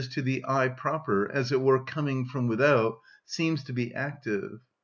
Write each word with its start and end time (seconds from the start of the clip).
_,to 0.11 0.19
the 0.23 0.43
I 0.47 0.67
proper, 0.67 1.31
as 1.31 1.51
it 1.51 1.61
were 1.61 1.83
coming 1.83 2.25
from 2.25 2.47
without, 2.47 3.01
seems 3.27 3.63
to 3.65 3.71
be 3.71 3.93
active. 3.93 4.59